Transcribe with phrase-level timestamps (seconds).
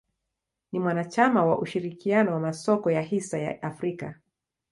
[0.71, 4.15] Ni mwanachama wa ushirikiano wa masoko ya hisa ya Afrika.